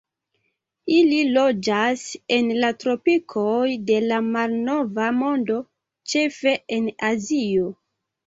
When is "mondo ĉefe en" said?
5.19-6.89